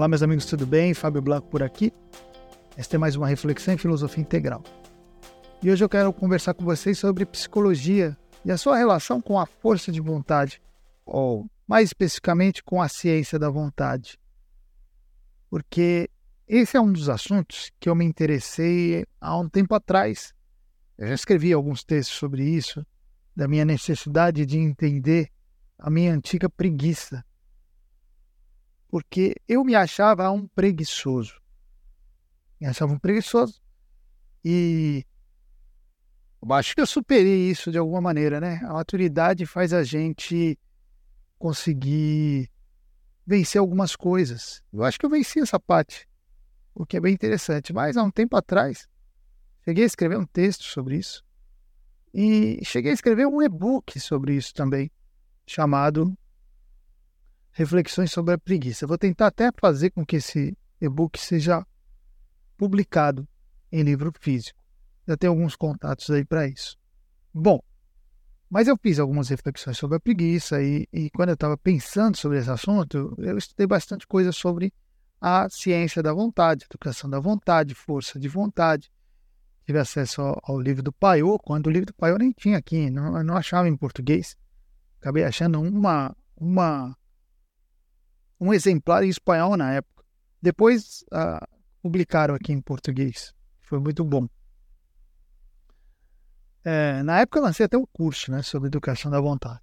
Olá, 0.00 0.08
meus 0.08 0.22
amigos, 0.22 0.46
tudo 0.46 0.64
bem? 0.64 0.94
Fábio 0.94 1.20
Blanco 1.20 1.48
por 1.48 1.62
aqui. 1.62 1.92
Esta 2.74 2.96
é 2.96 2.98
mais 2.98 3.16
uma 3.16 3.28
reflexão 3.28 3.74
em 3.74 3.76
filosofia 3.76 4.22
integral. 4.22 4.64
E 5.62 5.70
hoje 5.70 5.84
eu 5.84 5.90
quero 5.90 6.10
conversar 6.10 6.54
com 6.54 6.64
vocês 6.64 6.98
sobre 6.98 7.26
psicologia 7.26 8.16
e 8.42 8.50
a 8.50 8.56
sua 8.56 8.78
relação 8.78 9.20
com 9.20 9.38
a 9.38 9.44
força 9.44 9.92
de 9.92 10.00
vontade, 10.00 10.58
ou 11.04 11.44
mais 11.68 11.90
especificamente 11.90 12.64
com 12.64 12.80
a 12.80 12.88
ciência 12.88 13.38
da 13.38 13.50
vontade. 13.50 14.18
Porque 15.50 16.08
esse 16.48 16.78
é 16.78 16.80
um 16.80 16.90
dos 16.90 17.10
assuntos 17.10 17.70
que 17.78 17.86
eu 17.86 17.94
me 17.94 18.06
interessei 18.06 19.04
há 19.20 19.36
um 19.36 19.50
tempo 19.50 19.74
atrás. 19.74 20.32
Eu 20.96 21.08
já 21.08 21.14
escrevi 21.14 21.52
alguns 21.52 21.84
textos 21.84 22.16
sobre 22.16 22.42
isso, 22.42 22.86
da 23.36 23.46
minha 23.46 23.66
necessidade 23.66 24.46
de 24.46 24.56
entender 24.56 25.28
a 25.78 25.90
minha 25.90 26.14
antiga 26.14 26.48
preguiça 26.48 27.22
porque 28.90 29.36
eu 29.46 29.64
me 29.64 29.74
achava 29.74 30.30
um 30.30 30.46
preguiçoso. 30.48 31.40
Me 32.60 32.66
achava 32.66 32.92
um 32.92 32.98
preguiçoso 32.98 33.60
e 34.44 35.06
eu 36.42 36.52
acho 36.52 36.74
que 36.74 36.80
eu 36.80 36.86
superei 36.86 37.50
isso 37.50 37.70
de 37.70 37.78
alguma 37.78 38.00
maneira, 38.00 38.40
né? 38.40 38.60
A 38.64 38.72
maturidade 38.72 39.46
faz 39.46 39.72
a 39.72 39.84
gente 39.84 40.58
conseguir 41.38 42.50
vencer 43.24 43.60
algumas 43.60 43.94
coisas. 43.94 44.62
Eu 44.72 44.82
acho 44.82 44.98
que 44.98 45.06
eu 45.06 45.10
venci 45.10 45.38
essa 45.38 45.60
parte, 45.60 46.08
o 46.74 46.84
que 46.84 46.96
é 46.96 47.00
bem 47.00 47.14
interessante. 47.14 47.72
Mas 47.72 47.96
há 47.96 48.02
um 48.02 48.10
tempo 48.10 48.36
atrás, 48.36 48.88
cheguei 49.64 49.84
a 49.84 49.86
escrever 49.86 50.18
um 50.18 50.26
texto 50.26 50.64
sobre 50.64 50.96
isso 50.96 51.24
e 52.12 52.58
cheguei 52.64 52.90
a 52.90 52.94
escrever 52.94 53.26
um 53.26 53.40
e-book 53.40 54.00
sobre 54.00 54.34
isso 54.34 54.52
também, 54.52 54.90
chamado 55.46 56.16
reflexões 57.52 58.10
sobre 58.10 58.34
a 58.34 58.38
preguiça. 58.38 58.86
vou 58.86 58.98
tentar 58.98 59.28
até 59.28 59.50
fazer 59.60 59.90
com 59.90 60.04
que 60.04 60.16
esse 60.16 60.56
e-book 60.80 61.18
seja 61.18 61.64
publicado 62.56 63.26
em 63.70 63.82
livro 63.82 64.12
físico. 64.20 64.58
Já 65.06 65.16
tenho 65.16 65.32
alguns 65.32 65.56
contatos 65.56 66.10
aí 66.10 66.24
para 66.24 66.46
isso. 66.46 66.76
Bom, 67.32 67.60
mas 68.48 68.66
eu 68.66 68.76
fiz 68.76 68.98
algumas 68.98 69.28
reflexões 69.28 69.78
sobre 69.78 69.96
a 69.96 70.00
preguiça 70.00 70.62
e, 70.62 70.86
e 70.92 71.10
quando 71.10 71.30
eu 71.30 71.34
estava 71.34 71.56
pensando 71.56 72.16
sobre 72.16 72.38
esse 72.38 72.50
assunto, 72.50 73.14
eu 73.18 73.38
estudei 73.38 73.66
bastante 73.66 74.06
coisa 74.06 74.32
sobre 74.32 74.72
a 75.20 75.48
ciência 75.48 76.02
da 76.02 76.12
vontade, 76.12 76.64
educação 76.64 77.08
da 77.08 77.20
vontade, 77.20 77.74
força 77.74 78.18
de 78.18 78.26
vontade. 78.26 78.90
Tive 79.64 79.78
acesso 79.78 80.20
ao, 80.20 80.40
ao 80.42 80.60
livro 80.60 80.82
do 80.82 80.92
Paiô, 80.92 81.38
quando 81.38 81.66
o 81.66 81.70
livro 81.70 81.86
do 81.86 81.94
Paiô 81.94 82.16
nem 82.18 82.32
tinha 82.32 82.58
aqui, 82.58 82.90
não, 82.90 83.22
não 83.22 83.36
achava 83.36 83.68
em 83.68 83.76
português. 83.76 84.36
Acabei 85.00 85.24
achando 85.24 85.60
uma, 85.60 86.14
uma 86.36 86.96
um 88.40 88.54
exemplar 88.54 89.04
em 89.04 89.08
espanhol 89.08 89.56
na 89.56 89.74
época. 89.74 90.04
Depois 90.40 91.04
uh, 91.12 91.46
publicaram 91.82 92.34
aqui 92.34 92.52
em 92.52 92.60
português. 92.60 93.34
Foi 93.60 93.78
muito 93.78 94.02
bom. 94.04 94.26
É, 96.64 97.02
na 97.02 97.20
época 97.20 97.38
eu 97.38 97.42
lancei 97.42 97.66
até 97.66 97.76
um 97.76 97.86
curso 97.86 98.30
né, 98.30 98.42
sobre 98.42 98.68
educação 98.68 99.10
da 99.10 99.20
vontade. 99.20 99.60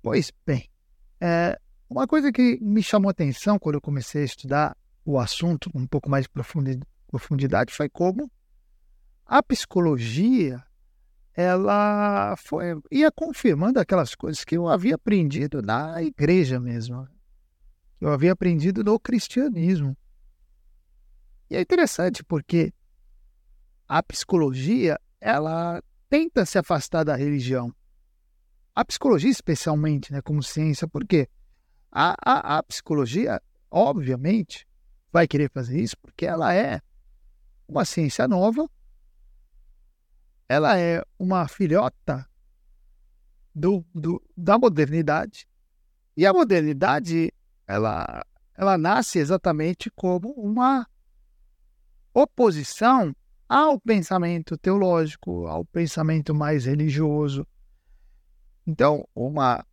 Pois 0.00 0.32
bem, 0.46 0.68
é, 1.20 1.58
uma 1.88 2.06
coisa 2.06 2.32
que 2.32 2.58
me 2.60 2.82
chamou 2.82 3.08
a 3.08 3.12
atenção 3.12 3.58
quando 3.58 3.76
eu 3.76 3.80
comecei 3.80 4.22
a 4.22 4.24
estudar 4.24 4.76
o 5.04 5.18
assunto 5.18 5.70
um 5.74 5.86
pouco 5.86 6.08
mais 6.08 6.24
de 6.24 6.30
profundidade 7.08 7.72
foi 7.72 7.88
como 7.88 8.30
a 9.26 9.42
psicologia 9.42 10.62
ela 11.34 12.34
foi, 12.36 12.78
ia 12.90 13.10
confirmando 13.10 13.78
aquelas 13.78 14.14
coisas 14.14 14.44
que 14.44 14.56
eu 14.56 14.68
havia 14.68 14.96
aprendido 14.96 15.62
na 15.62 16.02
igreja 16.02 16.60
mesmo 16.60 17.08
eu 18.02 18.12
havia 18.12 18.32
aprendido 18.32 18.82
no 18.82 18.98
cristianismo. 18.98 19.96
E 21.48 21.54
é 21.54 21.60
interessante 21.60 22.24
porque 22.24 22.74
a 23.86 24.02
psicologia, 24.02 24.98
ela 25.20 25.80
tenta 26.10 26.44
se 26.44 26.58
afastar 26.58 27.04
da 27.04 27.14
religião. 27.14 27.72
A 28.74 28.84
psicologia, 28.84 29.30
especialmente, 29.30 30.12
né, 30.12 30.20
como 30.20 30.42
ciência, 30.42 30.88
porque 30.88 31.28
a, 31.92 32.16
a, 32.24 32.58
a 32.58 32.62
psicologia, 32.64 33.40
obviamente, 33.70 34.66
vai 35.12 35.28
querer 35.28 35.48
fazer 35.48 35.80
isso 35.80 35.96
porque 35.98 36.26
ela 36.26 36.52
é 36.52 36.80
uma 37.68 37.84
ciência 37.84 38.26
nova, 38.26 38.68
ela 40.48 40.76
é 40.76 41.00
uma 41.16 41.46
filhota 41.46 42.28
do, 43.54 43.84
do, 43.94 44.20
da 44.36 44.58
modernidade. 44.58 45.46
E 46.16 46.26
a 46.26 46.32
modernidade 46.32 47.32
ela, 47.72 48.26
ela 48.54 48.76
nasce 48.76 49.18
exatamente 49.18 49.90
como 49.90 50.30
uma 50.32 50.86
oposição 52.12 53.14
ao 53.48 53.80
pensamento 53.80 54.58
teológico, 54.58 55.46
ao 55.46 55.64
pensamento 55.64 56.34
mais 56.34 56.66
religioso. 56.66 57.46
Então, 58.66 59.08
uma 59.14 59.66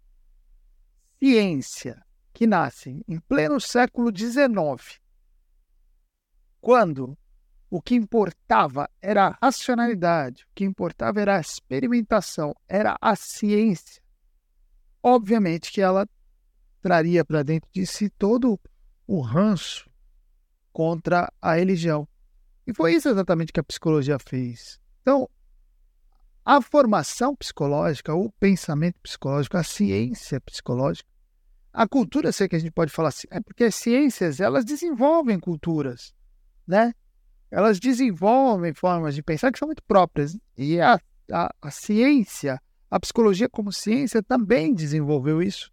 ciência 1.20 2.02
que 2.34 2.48
nasce 2.48 3.04
em 3.06 3.20
pleno 3.20 3.60
século 3.60 4.12
XIX, 4.16 5.00
quando 6.62 7.18
o 7.70 7.82
que 7.82 7.96
importava 7.96 8.90
era 9.02 9.28
a 9.28 9.38
racionalidade, 9.46 10.44
o 10.46 10.48
que 10.56 10.64
importava 10.64 11.20
era 11.20 11.38
a 11.38 11.42
experimentação, 11.42 12.56
era 12.68 12.98
a 13.02 13.16
ciência. 13.16 14.02
Obviamente 15.04 15.72
que 15.72 15.82
ela 15.82 16.08
traria 16.82 17.24
para 17.24 17.44
dentro 17.44 17.70
de 17.74 17.86
si 17.86 18.10
todo 18.10 18.60
o 19.06 19.22
ranço 19.22 19.90
contra 20.72 21.32
a 21.42 21.56
religião. 21.56 22.08
E 22.66 22.74
foi 22.74 22.94
isso 22.94 23.10
exatamente 23.10 23.52
que 23.52 23.60
a 23.60 23.64
psicologia 23.64 24.18
fez. 24.20 24.80
Então, 25.02 25.30
a 26.46 26.62
formação 26.62 27.36
psicológica, 27.36 28.14
o 28.14 28.32
pensamento 28.34 29.00
psicológico, 29.02 29.58
a 29.58 29.64
ciência 29.64 30.40
psicológica, 30.42 31.10
a 31.74 31.88
cultura, 31.88 32.32
sei 32.32 32.48
que 32.48 32.56
a 32.56 32.60
gente 32.60 32.72
pode 32.72 32.92
falar 32.92 33.10
assim, 33.10 33.28
é 33.30 33.40
porque 33.40 33.64
as 33.64 33.76
ciências, 33.76 34.40
elas 34.40 34.66
desenvolvem 34.66 35.40
culturas, 35.40 36.14
né? 36.68 36.94
Elas 37.52 37.80
desenvolvem 37.80 38.74
formas 38.74 39.16
de 39.16 39.24
pensar 39.24 39.52
que 39.52 39.60
são 39.60 39.68
muito 39.68 39.84
próprias. 39.84 40.38
E 40.56 40.80
a, 40.80 41.00
a, 41.32 41.54
a 41.62 41.72
ciência, 41.72 42.62
a 42.90 43.00
psicologia 43.00 43.50
como 43.50 43.72
ciência 43.72 44.22
também 44.22 44.74
desenvolveu 44.74 45.42
isso 45.42 45.72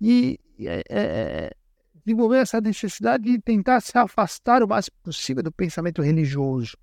e 0.00 0.38
é, 0.60 0.82
é, 0.88 1.56
desenvolver 2.04 2.38
essa 2.38 2.60
necessidade 2.60 3.24
de 3.24 3.38
tentar 3.40 3.80
se 3.80 3.96
afastar 3.96 4.62
o 4.62 4.68
máximo 4.68 4.96
possível 5.02 5.42
do 5.42 5.52
pensamento 5.52 6.02
religioso. 6.02 6.76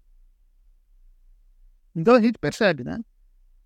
Então 1.96 2.16
a 2.16 2.22
gente 2.22 2.38
percebe, 2.38 2.84
né? 2.84 3.00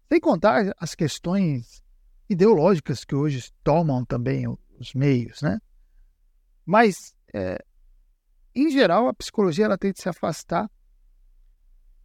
Sem 0.07 0.19
contar 0.19 0.73
as 0.77 0.95
questões 0.95 1.83
ideológicas 2.29 3.03
que 3.03 3.13
hoje 3.13 3.51
tomam 3.63 4.05
também 4.05 4.45
os 4.79 4.93
meios, 4.93 5.41
né? 5.41 5.59
Mas, 6.65 7.13
é, 7.33 7.63
em 8.55 8.69
geral, 8.69 9.07
a 9.07 9.13
psicologia 9.13 9.65
ela 9.65 9.77
tem 9.77 9.91
de 9.91 10.01
se 10.01 10.07
afastar 10.07 10.69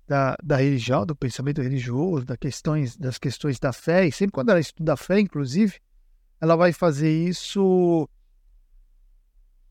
da, 0.07 0.37
da 0.43 0.57
religião, 0.57 1.05
do 1.05 1.15
pensamento 1.15 1.61
religioso, 1.61 2.25
das 2.25 2.37
questões, 2.39 2.97
das 2.97 3.19
questões 3.19 3.59
da 3.59 3.73
fé. 3.73 4.07
E 4.07 4.13
sempre 4.13 4.33
quando 4.33 4.51
ela 4.51 4.61
estuda 4.61 4.95
a 4.95 4.97
fé, 4.97 5.21
inclusive, 5.21 5.78
ela 6.41 6.56
vai 6.56 6.72
fazer 6.72 7.10
isso 7.10 8.08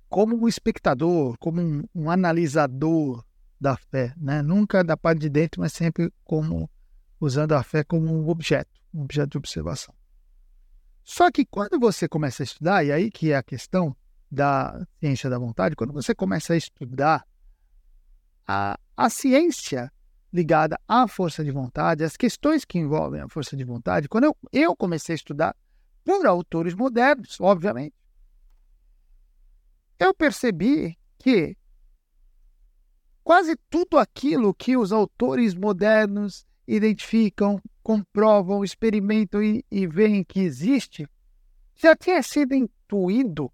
como 0.10 0.36
um 0.36 0.48
espectador, 0.48 1.38
como 1.40 1.62
um, 1.62 1.84
um 1.94 2.10
analisador 2.10 3.24
da 3.60 3.76
fé, 3.76 4.14
né? 4.18 4.42
Nunca 4.42 4.84
da 4.84 4.96
parte 4.96 5.20
de 5.20 5.30
dentro, 5.30 5.62
mas 5.62 5.74
sempre 5.74 6.12
como 6.24 6.70
usando 7.20 7.54
a 7.54 7.64
fé 7.64 7.84
como 7.84 8.08
um 8.08 8.30
objeto, 8.30 8.70
um 8.94 9.02
objeto 9.02 9.32
de 9.32 9.38
observação. 9.38 9.94
Só 11.04 11.32
que 11.32 11.46
quando 11.46 11.80
você 11.80 12.08
começa 12.08 12.44
a 12.44 12.46
estudar, 12.46 12.84
e 12.84 12.92
aí 12.92 13.12
que 13.12 13.32
é 13.32 13.36
a 13.36 13.44
questão 13.44 13.96
da 14.30 14.86
ciência 15.00 15.30
da 15.30 15.38
vontade, 15.38 15.76
quando 15.76 15.94
você 15.94 16.16
começa 16.16 16.54
a 16.54 16.58
estudar 16.58 17.26
a, 18.48 18.78
a 18.98 19.10
ciência 19.10 19.92
ligada 20.34 20.78
à 20.88 21.08
força 21.08 21.44
de 21.44 21.52
vontade, 21.52 22.04
as 22.04 22.18
questões 22.18 22.66
que 22.66 22.78
envolvem 22.78 23.22
a 23.22 23.30
força 23.30 23.56
de 23.56 23.64
vontade, 23.64 24.10
quando 24.10 24.26
eu, 24.26 24.38
eu 24.52 24.76
comecei 24.76 25.14
a 25.14 25.16
estudar 25.16 25.56
por 26.06 26.26
autores 26.28 26.76
modernos, 26.76 27.42
obviamente. 27.42 27.96
Eu 29.98 30.14
percebi 30.14 30.98
que 31.18 31.58
quase 33.24 33.58
tudo 33.70 33.98
aquilo 33.98 34.54
que 34.54 34.78
os 34.78 34.92
autores 34.92 35.56
modernos 35.56 36.46
identificam, 36.68 37.60
comprovam, 37.82 38.64
experimentam 38.64 39.42
e, 39.42 39.66
e 39.72 39.88
veem 39.88 40.24
que 40.24 40.40
existe, 40.40 41.10
já 41.76 41.96
tinha 41.96 42.22
sido 42.22 42.54
intuído 42.54 43.52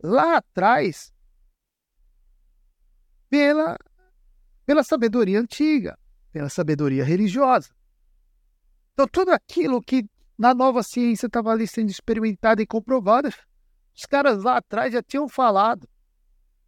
lá 0.00 0.36
atrás 0.36 1.12
pela, 3.28 3.76
pela 4.64 4.84
sabedoria 4.84 5.40
antiga, 5.40 5.98
pela 6.32 6.48
sabedoria 6.48 7.04
religiosa. 7.04 7.70
Então, 8.92 9.06
tudo 9.06 9.30
aquilo 9.30 9.82
que 9.82 10.08
na 10.38 10.54
nova 10.54 10.82
ciência 10.82 11.26
estava 11.26 11.50
ali 11.50 11.66
sendo 11.66 11.90
experimentada 11.90 12.62
e 12.62 12.66
comprovada. 12.66 13.34
Os 13.94 14.06
caras 14.06 14.44
lá 14.44 14.58
atrás 14.58 14.92
já 14.92 15.02
tinham 15.02 15.28
falado, 15.28 15.88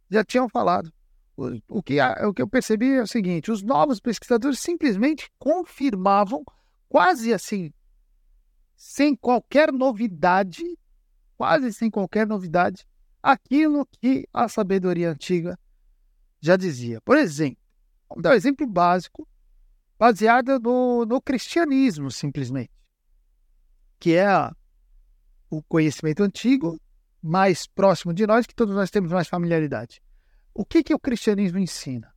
já 0.09 0.23
tinham 0.23 0.49
falado. 0.49 0.91
O, 1.37 1.77
o, 1.79 1.81
que, 1.81 1.97
o 2.01 2.33
que 2.33 2.41
eu 2.41 2.47
percebi 2.47 2.95
é 2.95 3.01
o 3.01 3.07
seguinte: 3.07 3.49
os 3.49 3.63
novos 3.63 4.01
pesquisadores 4.01 4.59
simplesmente 4.59 5.31
confirmavam, 5.39 6.43
quase 6.89 7.33
assim, 7.33 7.71
sem 8.75 9.15
qualquer 9.15 9.71
novidade, 9.71 10.63
quase 11.37 11.71
sem 11.71 11.89
qualquer 11.89 12.27
novidade, 12.27 12.85
aquilo 13.23 13.85
que 13.85 14.27
a 14.33 14.49
sabedoria 14.49 15.11
antiga 15.11 15.57
já 16.41 16.57
dizia. 16.57 16.99
Por 17.01 17.17
exemplo, 17.17 17.57
vamos 18.09 18.23
dar 18.23 18.31
um 18.31 18.35
exemplo 18.35 18.67
básico, 18.67 19.25
baseado 19.97 20.59
no, 20.59 21.05
no 21.05 21.21
cristianismo, 21.21 22.11
simplesmente, 22.11 22.71
que 24.01 24.15
é 24.15 24.51
o 25.47 25.61
conhecimento 25.61 26.23
antigo 26.23 26.81
mais 27.21 27.67
próximo 27.67 28.11
de 28.11 28.25
nós, 28.25 28.47
que 28.47 28.55
todos 28.55 28.73
nós 28.73 28.89
temos 28.89 29.11
mais 29.11 29.27
familiaridade. 29.27 30.01
O 30.55 30.65
que, 30.65 30.81
que 30.83 30.93
o 30.93 30.99
cristianismo 30.99 31.59
ensina? 31.59 32.11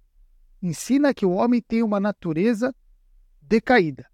Ensina 0.63 1.13
que 1.13 1.27
o 1.27 1.33
homem 1.33 1.61
tem 1.61 1.83
uma 1.83 2.01
natureza 2.01 2.75
decaída. 3.43 4.09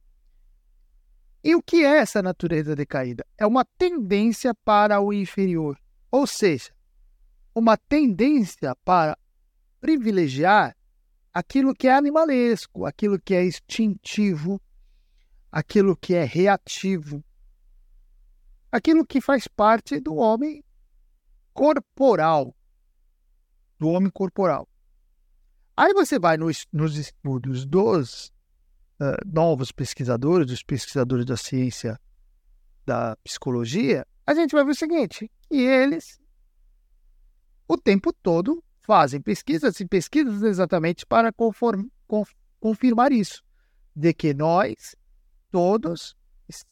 E 1.44 1.55
o 1.55 1.62
que 1.62 1.84
é 1.84 1.99
essa 1.99 2.20
natureza 2.20 2.75
decaída? 2.75 3.25
É 3.38 3.46
uma 3.46 3.64
tendência 3.64 4.52
para 4.52 5.00
o 5.00 5.12
inferior, 5.12 5.78
ou 6.11 6.26
seja, 6.26 6.75
uma 7.55 7.76
tendência 7.76 8.75
para 8.84 9.16
privilegiar 9.81 10.76
aquilo 11.32 11.73
que 11.73 11.87
é 11.87 11.94
animalesco, 11.94 12.84
aquilo 12.84 13.19
que 13.20 13.32
é 13.32 13.46
instintivo, 13.46 14.61
aquilo 15.52 15.96
que 15.96 16.14
é 16.14 16.25
reativo, 16.25 17.25
aquilo 18.70 19.06
que 19.06 19.20
faz 19.20 19.49
parte 19.49 20.00
do 20.00 20.14
homem 20.17 20.62
corporal, 21.52 22.55
do 23.78 23.88
homem 23.88 24.11
corporal. 24.11 24.69
Aí 25.76 25.93
você 25.94 26.19
vai 26.19 26.37
nos, 26.37 26.67
nos 26.72 26.96
estudos 26.96 27.64
dos 27.64 28.32
uh, 29.00 29.26
novos 29.26 29.72
pesquisadores, 29.72 30.46
dos 30.46 30.62
pesquisadores 30.62 31.25
da 31.25 31.37
ciência 31.37 31.99
da 32.84 33.17
psicologia, 33.25 34.06
a 34.26 34.34
gente 34.34 34.52
vai 34.52 34.64
ver 34.64 34.73
o 34.73 34.76
seguinte, 34.76 35.31
que 35.49 35.56
eles 35.56 36.20
o 37.66 37.76
tempo 37.76 38.12
todo 38.12 38.62
fazem 38.82 39.20
pesquisas 39.20 39.78
e 39.78 39.87
pesquisas 39.87 40.43
exatamente 40.43 41.06
para 41.06 41.32
conform, 41.32 41.87
conf, 42.06 42.32
confirmar 42.58 43.12
isso, 43.12 43.43
de 43.94 44.12
que 44.12 44.34
nós 44.34 44.96
todos 45.50 46.16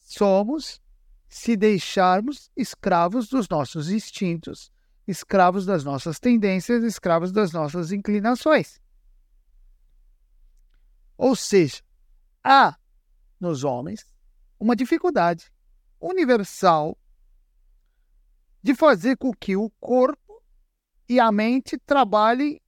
somos, 0.01 0.81
se 1.29 1.55
deixarmos 1.55 2.51
escravos 2.57 3.29
dos 3.29 3.47
nossos 3.47 3.91
instintos, 3.91 4.71
escravos 5.07 5.63
das 5.63 5.83
nossas 5.83 6.19
tendências, 6.19 6.83
escravos 6.83 7.31
das 7.31 7.51
nossas 7.51 7.91
inclinações. 7.91 8.81
Ou 11.15 11.35
seja, 11.35 11.81
há 12.43 12.75
nos 13.39 13.63
homens 13.63 14.03
uma 14.59 14.75
dificuldade 14.75 15.51
universal 16.01 16.97
de 18.63 18.73
fazer 18.73 19.15
com 19.15 19.31
que 19.31 19.55
o 19.55 19.69
corpo 19.79 20.43
e 21.07 21.19
a 21.19 21.31
mente 21.31 21.77
trabalhem 21.77 22.59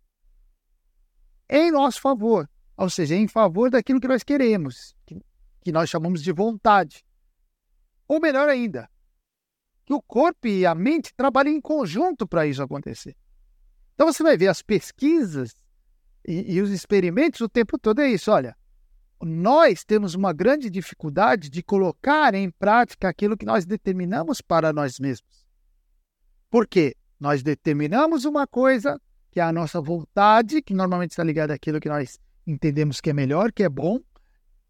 em 1.50 1.72
nosso 1.72 2.00
favor, 2.00 2.50
ou 2.78 2.90
seja, 2.90 3.16
em 3.16 3.28
favor 3.28 3.69
daquilo 3.69 4.00
que 4.00 4.08
nós 4.08 4.24
queremos, 4.24 4.96
que 5.62 5.72
nós 5.72 5.90
chamamos 5.90 6.22
de 6.22 6.31
vontade. 6.31 7.04
Ou 8.12 8.19
melhor 8.19 8.50
ainda, 8.50 8.90
que 9.86 9.94
o 9.94 10.02
corpo 10.02 10.46
e 10.46 10.66
a 10.66 10.75
mente 10.75 11.13
trabalhem 11.16 11.56
em 11.56 11.62
conjunto 11.62 12.28
para 12.28 12.46
isso 12.46 12.62
acontecer. 12.62 13.16
Então 13.94 14.12
você 14.12 14.22
vai 14.22 14.36
ver 14.36 14.50
as 14.50 14.62
pesquisas 14.62 15.56
e, 16.28 16.56
e 16.56 16.62
os 16.62 16.72
experimentos 16.72 17.40
o 17.40 17.48
tempo 17.48 17.80
todo 17.80 18.02
é 18.02 18.10
isso. 18.10 18.30
Olha, 18.30 18.54
nós 19.24 19.86
temos 19.86 20.13
uma 20.13 20.34
grande 20.34 20.69
dificuldade 20.69 21.50
de 21.50 21.63
colocar 21.63 22.36
em 22.36 22.52
prática 22.52 23.08
aquilo 23.08 23.38
que 23.38 23.46
nós 23.46 23.66
determinamos 23.66 24.42
para 24.42 24.74
nós 24.74 25.00
mesmos. 25.00 25.46
Por 26.50 26.68
quê? 26.68 26.98
Nós 27.18 27.42
determinamos 27.42 28.25
uma 28.25 28.46
coisa 28.46 29.00
que 29.31 29.40
é 29.40 29.44
a 29.44 29.54
nossa 29.54 29.80
vontade, 29.80 30.62
que 30.62 30.74
normalmente 30.74 31.12
está 31.12 31.24
ligada 31.24 31.54
àquilo 31.54 31.80
que 31.80 31.88
nós 31.88 32.19
entendemos 32.46 33.00
que 33.00 33.10
é 33.10 33.13
melhor, 33.13 33.54
que 33.54 33.63
é 33.63 33.69
bom, 33.69 34.02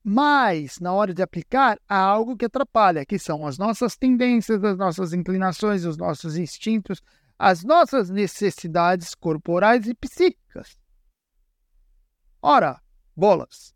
mas 0.03 0.79
na 0.79 0.91
hora 0.93 1.13
de 1.13 1.21
aplicar 1.21 1.79
há 1.87 1.97
algo 1.97 2.35
que 2.35 2.45
atrapalha, 2.45 3.05
que 3.05 3.19
são 3.19 3.45
as 3.45 3.57
nossas 3.57 3.95
tendências, 3.95 4.63
as 4.63 4.77
nossas 4.77 5.13
inclinações, 5.13 5.85
os 5.85 5.97
nossos 5.97 6.37
instintos, 6.37 7.01
as 7.37 7.63
nossas 7.63 8.09
necessidades 8.09 9.13
corporais 9.15 9.87
e 9.87 9.93
psíquicas. 9.93 10.77
Ora, 12.41 12.81
bolas, 13.15 13.73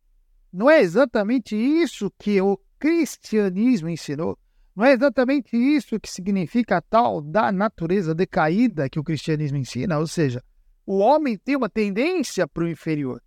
não 0.52 0.70
é 0.70 0.82
exatamente 0.82 1.56
isso 1.56 2.12
que 2.18 2.42
o 2.42 2.60
cristianismo 2.80 3.90
ensinou. 3.90 4.38
Não 4.76 4.84
é 4.84 4.92
exatamente 4.92 5.56
isso 5.56 6.00
que 6.00 6.10
significa 6.10 6.78
a 6.78 6.82
tal 6.82 7.22
da 7.22 7.52
natureza 7.52 8.14
decaída 8.14 8.90
que 8.90 9.00
o 9.00 9.04
cristianismo 9.04 9.58
ensina, 9.58 10.00
ou 10.00 10.08
seja, 10.08 10.44
o 10.86 10.98
homem 10.98 11.38
tem 11.38 11.56
uma 11.56 11.70
tendência 11.70 12.48
para 12.48 12.64
o 12.64 12.68
inferior. 12.68 13.22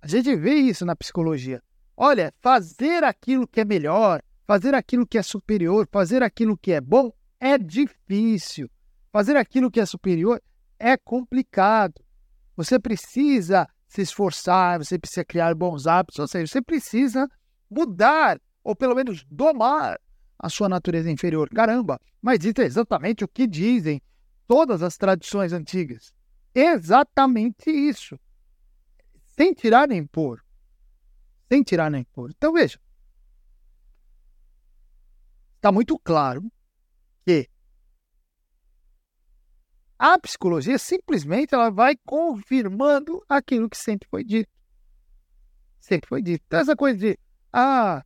A 0.00 0.06
gente 0.06 0.34
vê 0.36 0.54
isso 0.54 0.84
na 0.84 0.94
psicologia. 0.94 1.62
Olha, 1.96 2.32
fazer 2.40 3.02
aquilo 3.02 3.46
que 3.46 3.60
é 3.60 3.64
melhor, 3.64 4.22
fazer 4.46 4.74
aquilo 4.74 5.06
que 5.06 5.18
é 5.18 5.22
superior, 5.22 5.88
fazer 5.90 6.22
aquilo 6.22 6.56
que 6.56 6.72
é 6.72 6.80
bom 6.80 7.10
é 7.40 7.56
difícil. 7.56 8.70
Fazer 9.10 9.36
aquilo 9.36 9.70
que 9.70 9.80
é 9.80 9.86
superior 9.86 10.42
é 10.78 10.96
complicado. 10.96 11.94
Você 12.54 12.78
precisa 12.78 13.66
se 13.88 14.02
esforçar, 14.02 14.78
você 14.78 14.98
precisa 14.98 15.24
criar 15.24 15.54
bons 15.54 15.86
hábitos, 15.86 16.18
ou 16.18 16.28
seja, 16.28 16.46
você 16.46 16.60
precisa 16.60 17.26
mudar, 17.70 18.38
ou 18.62 18.76
pelo 18.76 18.94
menos 18.94 19.24
domar 19.30 19.98
a 20.38 20.48
sua 20.50 20.68
natureza 20.68 21.10
inferior. 21.10 21.48
Caramba, 21.48 21.98
mas 22.20 22.44
isso 22.44 22.60
é 22.60 22.64
exatamente 22.64 23.24
o 23.24 23.28
que 23.28 23.46
dizem 23.46 24.02
todas 24.46 24.82
as 24.82 24.96
tradições 24.98 25.52
antigas. 25.52 26.12
Exatamente 26.54 27.70
isso 27.70 28.18
sem 29.36 29.52
tirar 29.52 29.86
nem 29.88 30.06
pôr. 30.06 30.44
Sem 31.48 31.62
tirar 31.62 31.90
nem 31.90 32.04
pôr. 32.04 32.30
Então 32.30 32.52
veja. 32.52 32.80
Está 35.56 35.70
muito 35.70 35.98
claro 35.98 36.50
que 37.24 37.48
a 39.98 40.18
psicologia 40.18 40.78
simplesmente 40.78 41.54
ela 41.54 41.70
vai 41.70 41.96
confirmando 42.04 43.22
aquilo 43.28 43.68
que 43.68 43.76
sempre 43.76 44.08
foi 44.08 44.22
dito. 44.22 44.50
Sempre 45.80 46.08
foi 46.08 46.22
dito. 46.22 46.44
Então, 46.46 46.60
essa 46.60 46.76
coisa 46.76 46.98
de 46.98 47.18
ah, 47.52 48.04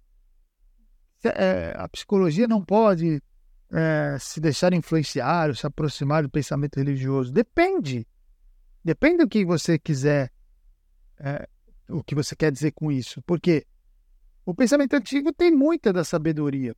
é, 1.25 1.75
a 1.77 1.89
psicologia 1.89 2.47
não 2.47 2.65
pode 2.65 3.23
é, 3.73 4.17
se 4.19 4.41
deixar 4.41 4.73
influenciar 4.73 5.49
ou 5.49 5.55
se 5.55 5.67
aproximar 5.67 6.23
do 6.23 6.31
pensamento 6.31 6.77
religioso. 6.77 7.33
Depende. 7.33 8.07
Depende 8.85 9.19
do 9.19 9.29
que 9.29 9.45
você 9.45 9.79
quiser 9.79 10.31
é, 11.21 11.49
o 11.89 12.03
que 12.03 12.15
você 12.15 12.35
quer 12.35 12.51
dizer 12.51 12.73
com 12.73 12.91
isso. 12.91 13.23
Porque 13.23 13.67
o 14.45 14.55
pensamento 14.55 14.95
antigo 14.95 15.33
tem 15.33 15.51
muita 15.51 15.93
da 15.93 16.03
sabedoria. 16.03 16.75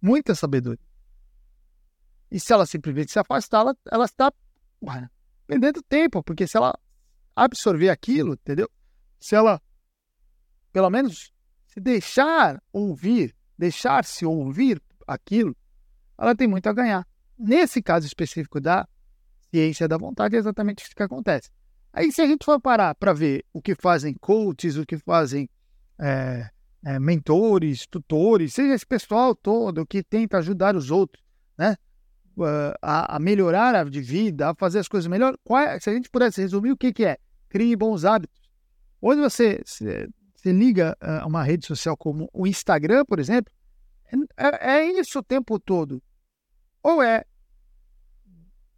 Muita 0.00 0.34
sabedoria. 0.34 0.84
E 2.30 2.38
se 2.38 2.52
ela 2.52 2.66
simplesmente 2.66 3.12
se 3.12 3.18
afastar, 3.18 3.64
ela, 3.90 4.04
está 4.04 4.32
perdendo 5.46 5.82
tempo, 5.82 6.22
porque 6.22 6.46
se 6.46 6.56
ela 6.56 6.78
absorver 7.34 7.90
aquilo, 7.90 8.34
entendeu? 8.34 8.70
Se 9.18 9.34
ela, 9.34 9.60
pelo 10.72 10.90
menos, 10.90 11.32
se 11.66 11.80
deixar 11.80 12.62
ouvir, 12.72 13.34
deixar-se 13.58 14.24
ouvir 14.24 14.82
aquilo, 15.06 15.56
ela 16.18 16.34
tem 16.34 16.46
muito 16.46 16.68
a 16.68 16.72
ganhar. 16.72 17.06
Nesse 17.38 17.82
caso 17.82 18.06
específico 18.06 18.60
da 18.60 18.88
ciência 19.50 19.88
da 19.88 19.96
vontade, 19.96 20.36
é 20.36 20.38
exatamente 20.38 20.84
isso 20.84 20.94
que 20.94 21.02
acontece. 21.02 21.50
Aí, 21.96 22.10
se 22.10 22.20
a 22.20 22.26
gente 22.26 22.44
for 22.44 22.60
parar 22.60 22.92
para 22.96 23.12
ver 23.12 23.44
o 23.52 23.62
que 23.62 23.76
fazem 23.76 24.14
coaches, 24.14 24.76
o 24.76 24.84
que 24.84 24.98
fazem 24.98 25.48
é, 25.96 26.50
é, 26.84 26.98
mentores, 26.98 27.86
tutores, 27.86 28.52
seja 28.52 28.74
esse 28.74 28.84
pessoal 28.84 29.32
todo 29.32 29.86
que 29.86 30.02
tenta 30.02 30.38
ajudar 30.38 30.74
os 30.74 30.90
outros, 30.90 31.22
né? 31.56 31.76
A, 32.82 33.14
a 33.14 33.18
melhorar 33.20 33.76
a 33.76 33.84
de 33.84 34.00
vida, 34.00 34.50
a 34.50 34.54
fazer 34.56 34.80
as 34.80 34.88
coisas 34.88 35.06
melhor. 35.06 35.38
É, 35.68 35.78
se 35.78 35.88
a 35.88 35.92
gente 35.92 36.10
pudesse 36.10 36.40
resumir, 36.40 36.72
o 36.72 36.76
que, 36.76 36.92
que 36.92 37.04
é? 37.04 37.16
Crie 37.48 37.76
bons 37.76 38.04
hábitos. 38.04 38.42
Hoje 39.00 39.20
você 39.20 39.62
se, 39.64 40.10
se 40.34 40.52
liga 40.52 40.96
a 41.00 41.24
uma 41.28 41.44
rede 41.44 41.64
social 41.64 41.96
como 41.96 42.28
o 42.32 42.44
Instagram, 42.44 43.04
por 43.04 43.20
exemplo, 43.20 43.52
é, 44.36 44.78
é 44.78 45.00
isso 45.00 45.20
o 45.20 45.22
tempo 45.22 45.60
todo. 45.60 46.02
Ou 46.82 47.00
é 47.00 47.24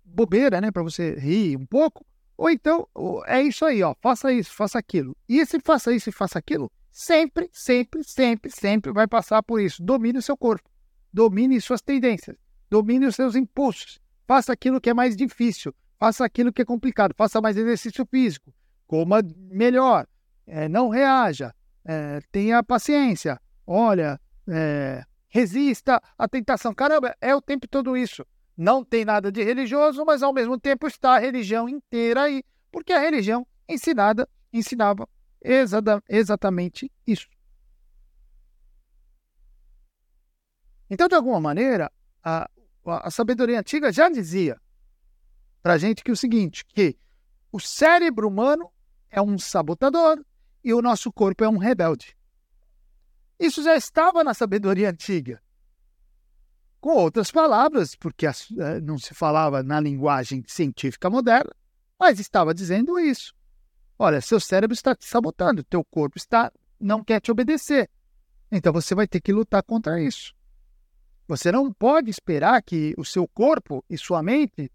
bobeira, 0.04 0.60
né, 0.60 0.70
para 0.70 0.82
você 0.82 1.14
rir 1.14 1.56
um 1.56 1.64
pouco, 1.64 2.04
ou 2.36 2.50
então, 2.50 2.86
é 3.26 3.42
isso 3.42 3.64
aí, 3.64 3.82
ó, 3.82 3.94
faça 4.00 4.32
isso, 4.32 4.52
faça 4.52 4.78
aquilo. 4.78 5.16
E 5.28 5.38
esse 5.38 5.58
faça 5.60 5.92
isso 5.92 6.10
e 6.10 6.12
faça 6.12 6.38
aquilo, 6.38 6.70
sempre, 6.90 7.48
sempre, 7.52 8.04
sempre, 8.04 8.50
sempre 8.50 8.92
vai 8.92 9.06
passar 9.06 9.42
por 9.42 9.60
isso. 9.60 9.82
Domine 9.82 10.18
o 10.18 10.22
seu 10.22 10.36
corpo, 10.36 10.68
domine 11.12 11.60
suas 11.60 11.80
tendências, 11.80 12.36
domine 12.68 13.06
os 13.06 13.16
seus 13.16 13.34
impulsos, 13.34 13.98
faça 14.26 14.52
aquilo 14.52 14.80
que 14.80 14.90
é 14.90 14.94
mais 14.94 15.16
difícil, 15.16 15.74
faça 15.98 16.24
aquilo 16.24 16.52
que 16.52 16.62
é 16.62 16.64
complicado, 16.64 17.14
faça 17.16 17.40
mais 17.40 17.56
exercício 17.56 18.06
físico, 18.10 18.52
coma 18.86 19.22
melhor, 19.50 20.06
é, 20.46 20.68
não 20.68 20.88
reaja, 20.88 21.54
é, 21.84 22.20
tenha 22.30 22.62
paciência, 22.62 23.40
olha, 23.66 24.20
é, 24.48 25.02
resista 25.28 26.02
à 26.18 26.28
tentação. 26.28 26.74
Caramba, 26.74 27.14
é 27.20 27.34
o 27.34 27.42
tempo 27.42 27.66
todo 27.68 27.96
isso. 27.96 28.24
Não 28.56 28.84
tem 28.84 29.04
nada 29.04 29.30
de 29.30 29.42
religioso, 29.42 30.04
mas 30.04 30.22
ao 30.22 30.32
mesmo 30.32 30.58
tempo 30.58 30.86
está 30.86 31.16
a 31.16 31.18
religião 31.18 31.68
inteira 31.68 32.22
aí, 32.22 32.42
porque 32.72 32.92
a 32.92 32.98
religião 32.98 33.46
ensinada 33.68 34.28
ensinava 34.52 35.08
exata, 35.42 36.02
exatamente 36.08 36.90
isso. 37.06 37.28
Então, 40.88 41.08
de 41.08 41.14
alguma 41.14 41.40
maneira, 41.40 41.90
a, 42.22 42.48
a 42.84 43.10
sabedoria 43.10 43.58
antiga 43.58 43.92
já 43.92 44.08
dizia 44.08 44.60
para 45.62 45.74
a 45.74 45.78
gente 45.78 46.04
que 46.04 46.12
o 46.12 46.16
seguinte, 46.16 46.64
que 46.64 46.96
o 47.50 47.58
cérebro 47.60 48.28
humano 48.28 48.70
é 49.10 49.20
um 49.20 49.38
sabotador 49.38 50.24
e 50.62 50.72
o 50.72 50.80
nosso 50.80 51.12
corpo 51.12 51.42
é 51.42 51.48
um 51.48 51.58
rebelde. 51.58 52.16
Isso 53.38 53.62
já 53.62 53.76
estava 53.76 54.24
na 54.24 54.32
sabedoria 54.32 54.90
antiga. 54.90 55.42
Com 56.86 56.98
outras 56.98 57.32
palavras, 57.32 57.96
porque 57.96 58.26
eh, 58.26 58.80
não 58.80 58.96
se 58.96 59.12
falava 59.12 59.60
na 59.60 59.80
linguagem 59.80 60.44
científica 60.46 61.10
moderna, 61.10 61.50
mas 61.98 62.20
estava 62.20 62.54
dizendo 62.54 62.96
isso. 62.96 63.34
Olha, 63.98 64.20
seu 64.20 64.38
cérebro 64.38 64.72
está 64.72 64.94
te 64.94 65.04
sabotando, 65.04 65.64
teu 65.64 65.84
corpo 65.84 66.16
está 66.16 66.52
não 66.78 67.02
quer 67.02 67.20
te 67.20 67.32
obedecer. 67.32 67.90
Então 68.52 68.72
você 68.72 68.94
vai 68.94 69.08
ter 69.08 69.20
que 69.20 69.32
lutar 69.32 69.64
contra 69.64 70.00
isso. 70.00 70.32
Você 71.26 71.50
não 71.50 71.72
pode 71.72 72.08
esperar 72.08 72.62
que 72.62 72.94
o 72.96 73.04
seu 73.04 73.26
corpo 73.26 73.84
e 73.90 73.98
sua 73.98 74.22
mente 74.22 74.70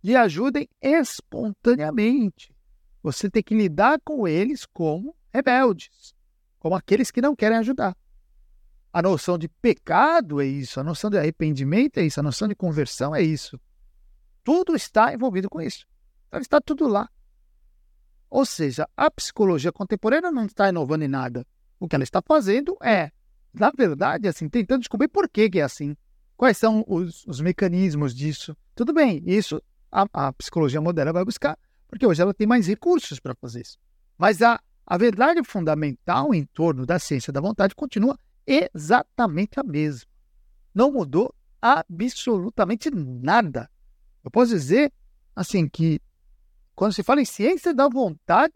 lhe 0.00 0.14
ajudem 0.14 0.68
espontaneamente. 0.80 2.54
Você 3.02 3.28
tem 3.28 3.42
que 3.42 3.56
lidar 3.56 3.98
com 4.04 4.28
eles 4.28 4.64
como 4.64 5.12
rebeldes, 5.34 6.14
como 6.60 6.76
aqueles 6.76 7.10
que 7.10 7.20
não 7.20 7.34
querem 7.34 7.58
ajudar. 7.58 7.96
A 8.92 9.02
noção 9.02 9.36
de 9.36 9.48
pecado 9.48 10.40
é 10.40 10.46
isso, 10.46 10.80
a 10.80 10.84
noção 10.84 11.10
de 11.10 11.18
arrependimento 11.18 11.98
é 11.98 12.04
isso, 12.04 12.20
a 12.20 12.22
noção 12.22 12.48
de 12.48 12.54
conversão 12.54 13.14
é 13.14 13.22
isso. 13.22 13.60
Tudo 14.42 14.74
está 14.74 15.12
envolvido 15.12 15.48
com 15.48 15.60
isso. 15.60 15.86
Então 16.28 16.40
está 16.40 16.60
tudo 16.60 16.88
lá. 16.88 17.08
Ou 18.30 18.44
seja, 18.44 18.88
a 18.96 19.10
psicologia 19.10 19.72
contemporânea 19.72 20.30
não 20.30 20.44
está 20.46 20.68
inovando 20.68 21.04
em 21.04 21.08
nada. 21.08 21.46
O 21.78 21.86
que 21.86 21.94
ela 21.94 22.04
está 22.04 22.20
fazendo 22.20 22.76
é 22.82 23.10
na 23.52 23.70
verdade, 23.70 24.28
assim, 24.28 24.48
tentando 24.48 24.80
descobrir 24.80 25.08
por 25.08 25.28
que, 25.28 25.50
é 25.54 25.62
assim. 25.62 25.96
Quais 26.36 26.56
são 26.56 26.84
os, 26.86 27.24
os 27.26 27.40
mecanismos 27.40 28.14
disso? 28.14 28.56
Tudo 28.74 28.92
bem, 28.92 29.22
isso 29.26 29.60
a, 29.90 30.06
a, 30.12 30.32
psicologia 30.32 30.80
moderna 30.80 31.12
vai 31.12 31.24
buscar, 31.24 31.58
porque 31.88 32.06
hoje 32.06 32.22
ela 32.22 32.32
tem 32.32 32.46
mais 32.46 32.66
recursos 32.66 33.18
para 33.18 33.34
fazer 33.34 33.62
isso. 33.62 33.76
Mas 34.16 34.40
a, 34.42 34.60
a 34.86 34.96
verdade 34.96 35.42
fundamental 35.42 36.32
em 36.32 36.44
torno 36.44 36.86
da 36.86 36.98
ciência 36.98 37.32
da 37.32 37.40
vontade 37.40 37.74
continua 37.74 38.16
exatamente 38.48 39.60
a 39.60 39.62
mesma. 39.62 40.08
Não 40.74 40.90
mudou 40.90 41.34
absolutamente 41.60 42.90
nada. 42.90 43.70
Eu 44.24 44.30
posso 44.30 44.52
dizer, 44.52 44.92
assim, 45.36 45.68
que 45.68 46.00
quando 46.74 46.92
se 46.92 47.02
fala 47.02 47.20
em 47.20 47.26
ciência 47.26 47.74
da 47.74 47.88
vontade, 47.88 48.54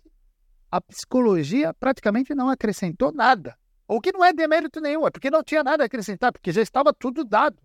a 0.70 0.80
psicologia 0.80 1.75
praticamente 1.75 2.34
não 2.34 2.49
acrescentou 2.49 3.12
nada. 3.12 3.58
O 3.87 4.00
que 4.00 4.12
não 4.12 4.25
é 4.25 4.32
demérito 4.32 4.80
nenhum, 4.80 5.06
é 5.06 5.11
porque 5.11 5.30
não 5.30 5.42
tinha 5.42 5.62
nada 5.62 5.82
a 5.82 5.87
acrescentar, 5.87 6.32
porque 6.32 6.52
já 6.52 6.62
estava 6.62 6.94
tudo 6.94 7.25
dado. 7.25 7.61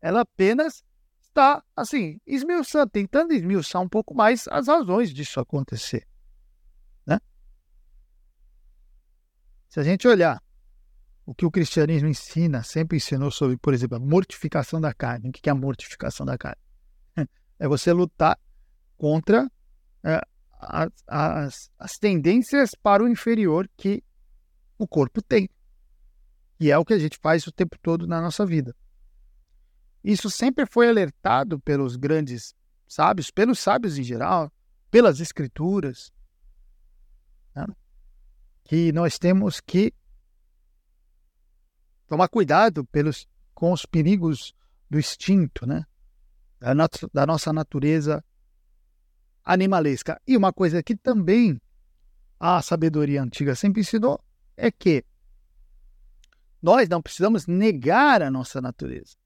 Ela 0.00 0.20
apenas 0.20 0.84
está, 1.20 1.64
assim, 1.74 2.20
esmiuçando, 2.26 2.90
tentando 2.90 3.32
esmiuçar 3.32 3.80
um 3.80 3.88
pouco 3.88 4.14
mais 4.14 4.46
as 4.48 4.68
razões 4.68 5.12
disso 5.12 5.40
acontecer. 5.40 6.06
Né? 7.06 7.18
Se 9.68 9.80
a 9.80 9.82
gente 9.82 10.06
olhar 10.06 10.41
o 11.32 11.34
que 11.34 11.46
o 11.46 11.50
cristianismo 11.50 12.08
ensina, 12.08 12.62
sempre 12.62 12.98
ensinou 12.98 13.30
sobre, 13.30 13.56
por 13.56 13.72
exemplo, 13.72 13.96
a 13.96 14.00
mortificação 14.00 14.78
da 14.78 14.92
carne. 14.92 15.30
O 15.30 15.32
que 15.32 15.48
é 15.48 15.52
a 15.52 15.54
mortificação 15.54 16.26
da 16.26 16.36
carne? 16.36 16.60
É 17.58 17.66
você 17.66 17.92
lutar 17.92 18.38
contra 18.98 19.48
é, 20.04 20.20
as, 20.58 20.90
as, 21.06 21.70
as 21.78 21.92
tendências 21.92 22.72
para 22.74 23.02
o 23.02 23.08
inferior 23.08 23.70
que 23.76 24.02
o 24.76 24.86
corpo 24.86 25.22
tem. 25.22 25.48
E 26.60 26.70
é 26.70 26.76
o 26.76 26.84
que 26.84 26.92
a 26.92 26.98
gente 26.98 27.16
faz 27.22 27.46
o 27.46 27.52
tempo 27.52 27.78
todo 27.80 28.06
na 28.06 28.20
nossa 28.20 28.44
vida. 28.44 28.76
Isso 30.04 30.28
sempre 30.28 30.66
foi 30.66 30.88
alertado 30.88 31.58
pelos 31.60 31.96
grandes 31.96 32.54
sábios, 32.86 33.30
pelos 33.30 33.58
sábios 33.58 33.96
em 33.96 34.02
geral, 34.02 34.52
pelas 34.90 35.20
escrituras, 35.20 36.12
né? 37.54 37.64
que 38.64 38.92
nós 38.92 39.18
temos 39.18 39.60
que 39.60 39.94
tomar 42.12 42.28
cuidado 42.28 42.84
pelos, 42.84 43.26
com 43.54 43.72
os 43.72 43.86
perigos 43.86 44.54
do 44.90 44.98
instinto, 44.98 45.64
né? 45.64 45.86
da, 46.60 46.74
da 47.10 47.24
nossa 47.24 47.54
natureza 47.54 48.22
animalesca. 49.42 50.20
E 50.26 50.36
uma 50.36 50.52
coisa 50.52 50.82
que 50.82 50.94
também 50.94 51.58
a 52.38 52.60
sabedoria 52.60 53.22
antiga 53.22 53.54
sempre 53.54 53.80
ensinou 53.80 54.22
é 54.58 54.70
que 54.70 55.06
nós 56.60 56.86
não 56.86 57.00
precisamos 57.00 57.46
negar 57.46 58.20
a 58.20 58.30
nossa 58.30 58.60
natureza, 58.60 59.16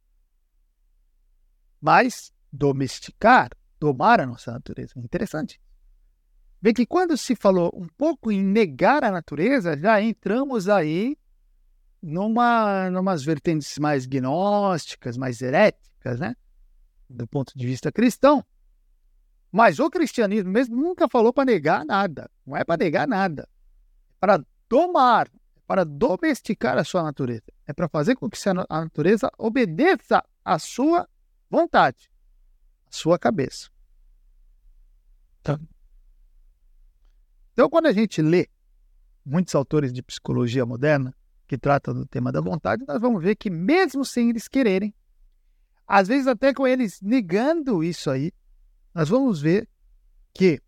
mas 1.81 2.33
domesticar, 2.53 3.51
domar 3.81 4.21
a 4.21 4.27
nossa 4.27 4.53
natureza. 4.53 4.93
Interessante. 4.97 5.61
Vê 6.63 6.73
que 6.73 6.87
quando 6.87 7.17
se 7.17 7.35
falou 7.35 7.69
um 7.75 7.89
pouco 7.99 8.31
em 8.31 8.45
negar 8.45 9.03
a 9.03 9.11
natureza, 9.11 9.77
já 9.77 10.01
entramos 10.01 10.69
aí 10.69 11.19
numa 12.07 12.89
numas 12.89 13.25
vertentes 13.25 13.77
mais 13.79 14.07
gnósticas, 14.07 15.17
mais 15.17 15.43
heréticas, 15.43 16.21
né? 16.21 16.37
Do 17.11 17.27
ponto 17.27 17.53
de 17.57 17.67
vista 17.67 17.91
cristão. 17.91 18.45
Mas 19.51 19.81
o 19.81 19.91
cristianismo 19.91 20.51
mesmo 20.51 20.77
nunca 20.77 21.09
falou 21.09 21.33
para 21.33 21.45
negar 21.45 21.85
nada. 21.85 22.31
Não 22.47 22.57
é 22.57 22.65
para 22.65 22.85
negar 22.85 23.09
nada. 23.09 23.43
É 23.43 23.47
para 24.21 24.45
domar, 24.69 25.29
para 25.67 25.85
domesticar 25.85 26.79
a 26.79 26.85
sua 26.85 27.03
natureza. 27.03 27.53
É 27.67 27.73
para 27.73 27.89
fazer 27.89 28.15
com 28.15 28.31
que 28.31 28.39
a 28.49 28.55
natureza 28.55 29.29
obedeça 29.37 30.25
à 30.45 30.61
sua 30.61 31.09
vontade, 31.51 32.09
à 32.87 32.93
sua 32.93 33.19
cabeça. 33.19 33.69
Tá. 35.43 35.59
Então, 37.53 37.69
quando 37.69 37.87
a 37.87 37.93
gente 37.93 38.23
lê 38.23 38.49
muitos 39.25 39.55
autores 39.57 39.93
de 39.93 40.03
psicologia 40.03 40.65
moderna 40.65 41.13
que 41.47 41.57
tratam 41.57 41.95
do 41.95 42.07
tema 42.07 42.33
da 42.33 42.41
vontade, 42.41 42.85
nós 42.87 43.01
vamos 43.01 43.23
ver 43.23 43.37
que, 43.37 43.49
mesmo 43.49 44.05
sem 44.05 44.31
eles 44.31 44.49
quererem, 44.49 44.95
às 45.87 46.09
vezes 46.09 46.27
até 46.27 46.53
com 46.53 46.67
eles 46.67 47.01
negando 47.01 47.85
isso 47.85 48.11
aí, 48.11 48.33
nós 48.95 49.09
vamos 49.09 49.41
ver 49.41 49.69
que 50.35 50.61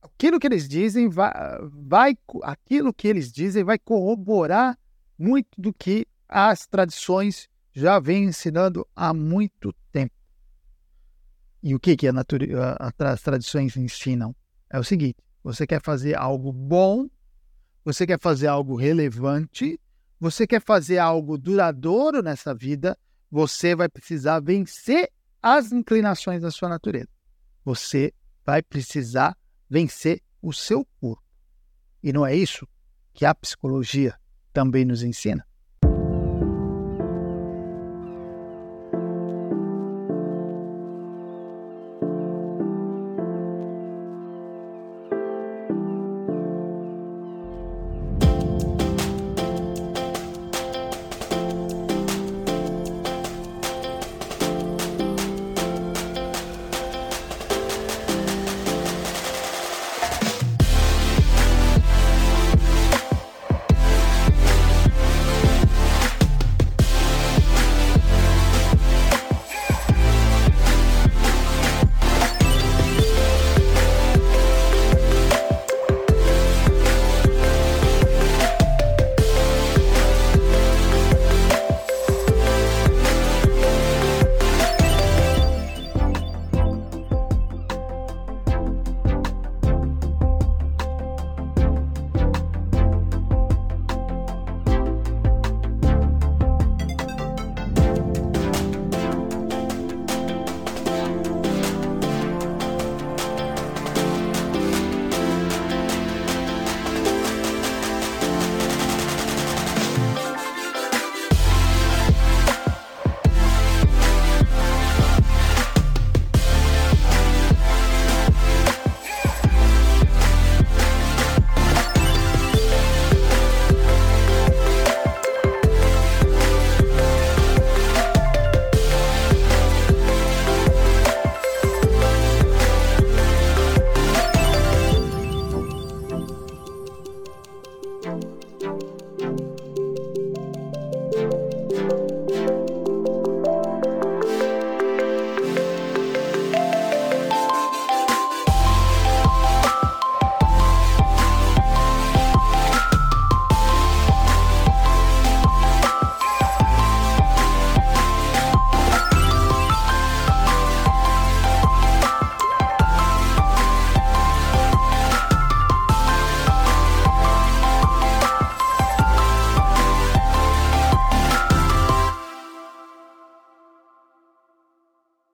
aquilo 0.00 0.38
que 0.38 0.46
eles 0.46 0.68
dizem 0.68 1.08
vai, 1.08 1.32
vai, 1.70 2.18
aquilo 2.42 2.92
que 2.92 3.08
eles 3.08 3.32
dizem 3.32 3.64
vai 3.64 3.78
corroborar 3.78 4.78
muito 5.18 5.48
do 5.60 5.72
que 5.72 6.06
as 6.28 6.66
tradições 6.66 7.48
já 7.72 7.98
vêm 7.98 8.24
ensinando 8.24 8.86
há 8.94 9.12
muito 9.12 9.72
tempo. 9.92 10.14
E 11.62 11.74
o 11.74 11.80
que, 11.80 11.96
que 11.96 12.06
a 12.08 12.12
as 12.98 13.22
tradições 13.22 13.76
ensinam? 13.76 14.34
É 14.70 14.78
o 14.78 14.84
seguinte: 14.84 15.16
você 15.42 15.66
quer 15.66 15.80
fazer 15.82 16.16
algo 16.16 16.52
bom, 16.52 17.08
você 17.84 18.06
quer 18.06 18.20
fazer 18.20 18.48
algo 18.48 18.76
relevante, 18.76 19.80
você 20.20 20.46
quer 20.46 20.60
fazer 20.60 20.98
algo 20.98 21.38
duradouro 21.38 22.22
nessa 22.22 22.54
vida, 22.54 22.98
você 23.30 23.74
vai 23.74 23.88
precisar 23.88 24.40
vencer 24.40 25.10
as 25.42 25.72
inclinações 25.72 26.42
da 26.42 26.50
sua 26.50 26.68
natureza. 26.68 27.08
Você 27.64 28.12
vai 28.44 28.62
precisar 28.62 29.36
vencer 29.70 30.20
o 30.42 30.52
seu 30.52 30.84
corpo. 31.00 31.22
E 32.02 32.12
não 32.12 32.26
é 32.26 32.34
isso 32.34 32.66
que 33.12 33.24
a 33.24 33.34
psicologia 33.34 34.14
também 34.52 34.84
nos 34.84 35.02
ensina? 35.02 35.47